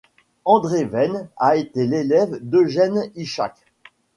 André 0.45 0.83
Vène 0.85 1.29
a 1.37 1.57
été 1.57 1.85
l'élève 1.85 2.39
d'Eugène 2.41 3.11
Ichac. 3.13 3.53